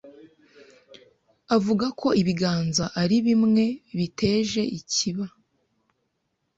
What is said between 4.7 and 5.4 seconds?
ikiba